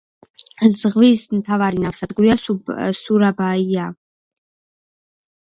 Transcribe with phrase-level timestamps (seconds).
[0.77, 2.39] ზღვის მთავარი ნავსადგურია
[3.01, 3.87] სურაბაია.